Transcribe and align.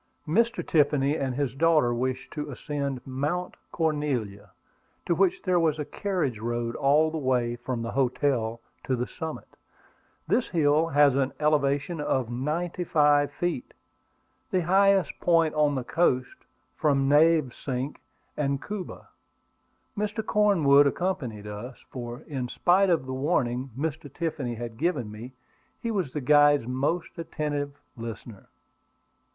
Mr. 0.27 0.65
Tiffany 0.67 1.15
and 1.15 1.35
his 1.35 1.53
daughter 1.53 1.93
wished 1.93 2.31
to 2.31 2.49
ascend 2.49 3.01
Mount 3.05 3.53
Cornelia, 3.71 4.49
to 5.05 5.13
which 5.13 5.43
there 5.43 5.59
was 5.59 5.77
a 5.77 5.85
carriage 5.85 6.39
road 6.39 6.75
all 6.75 7.11
the 7.11 7.19
way 7.19 7.55
from 7.55 7.83
the 7.83 7.91
hotel 7.91 8.59
to 8.83 8.95
the 8.95 9.05
summit. 9.05 9.47
This 10.27 10.47
hill 10.49 10.87
has 10.87 11.13
an 11.15 11.33
elevation 11.39 11.99
of 12.01 12.31
ninety 12.31 12.83
five 12.83 13.31
feet, 13.31 13.75
the 14.49 14.61
highest 14.63 15.19
point 15.19 15.53
on 15.53 15.75
the 15.75 15.83
coast 15.83 16.45
from 16.75 17.07
Navesink 17.07 18.01
and 18.35 18.59
Cuba. 18.59 19.07
Mr. 19.95 20.25
Cornwood 20.25 20.87
accompanied 20.87 21.45
us, 21.45 21.85
for, 21.91 22.21
in 22.21 22.47
spite 22.49 22.89
of 22.89 23.05
the 23.05 23.13
warning 23.13 23.69
Mr. 23.77 24.11
Tiffany 24.11 24.55
had 24.55 24.77
given 24.77 25.11
me, 25.11 25.33
he 25.79 25.91
was 25.91 26.11
the 26.11 26.21
guide's 26.21 26.65
most 26.65 27.19
attentive 27.19 27.79
listener. 27.95 28.49